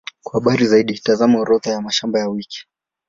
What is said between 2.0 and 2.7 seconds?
ya wiki.